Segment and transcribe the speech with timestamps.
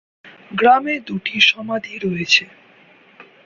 [0.51, 2.43] গ্রামে দুটি সমাধি রয়েছে।